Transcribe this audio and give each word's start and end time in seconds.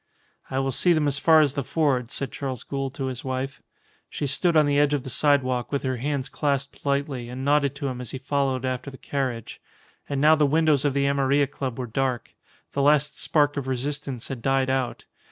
"I 0.49 0.57
will 0.57 0.71
see 0.71 0.93
them 0.93 1.07
as 1.07 1.19
far 1.19 1.41
as 1.41 1.53
the 1.53 1.63
ford," 1.63 2.09
said 2.09 2.31
Charles 2.31 2.63
Gould 2.63 2.95
to 2.95 3.05
his 3.05 3.23
wife. 3.23 3.61
She 4.09 4.25
stood 4.25 4.57
on 4.57 4.65
the 4.65 4.79
edge 4.79 4.95
of 4.95 5.03
the 5.03 5.11
sidewalk 5.11 5.71
with 5.71 5.83
her 5.83 5.97
hands 5.97 6.27
clasped 6.27 6.83
lightly, 6.87 7.29
and 7.29 7.45
nodded 7.45 7.75
to 7.75 7.87
him 7.87 8.01
as 8.01 8.09
he 8.09 8.17
followed 8.17 8.65
after 8.65 8.89
the 8.89 8.97
carriage. 8.97 9.61
And 10.09 10.19
now 10.19 10.33
the 10.33 10.47
windows 10.47 10.85
of 10.85 10.95
the 10.95 11.05
Amarilla 11.05 11.45
Club 11.45 11.77
were 11.77 11.85
dark. 11.85 12.33
The 12.71 12.81
last 12.81 13.19
spark 13.19 13.57
of 13.57 13.67
resistance 13.67 14.29
had 14.29 14.41
died 14.41 14.71
out. 14.71 15.05